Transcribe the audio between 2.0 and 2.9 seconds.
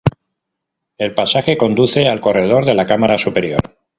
al corredor de la